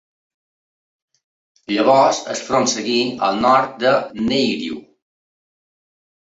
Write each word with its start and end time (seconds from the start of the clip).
Llavors 1.73 2.21
el 2.35 2.41
front 2.47 2.65
seguí 2.71 2.97
al 3.27 3.37
nord 3.45 3.77
del 3.85 4.25
Narew. 4.31 4.81